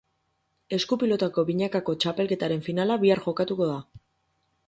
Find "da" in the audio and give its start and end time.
3.75-3.79